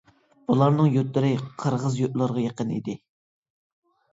بۇلارنىڭ 0.51 0.87
يۇرتلىرى 0.95 1.29
قىرغىز 1.65 1.99
يۇرتلىرىغا 1.99 2.47
يېقىن 2.49 2.73
ئىدى. 2.79 2.99